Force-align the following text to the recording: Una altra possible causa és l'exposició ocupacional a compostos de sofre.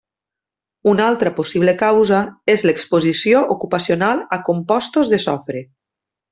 Una 0.91 1.03
altra 1.09 1.31
possible 1.39 1.75
causa 1.81 2.23
és 2.55 2.65
l'exposició 2.69 3.45
ocupacional 3.59 4.25
a 4.39 4.43
compostos 4.51 5.15
de 5.17 5.25
sofre. 5.31 5.67